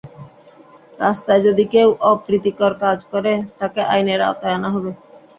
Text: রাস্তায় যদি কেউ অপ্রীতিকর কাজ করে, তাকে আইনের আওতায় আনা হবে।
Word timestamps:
রাস্তায় 0.99 1.41
যদি 1.47 1.63
কেউ 1.73 1.89
অপ্রীতিকর 2.11 2.71
কাজ 2.83 2.99
করে, 3.11 3.31
তাকে 3.59 3.79
আইনের 3.93 4.19
আওতায় 4.27 4.55
আনা 4.57 4.69
হবে। 4.75 4.91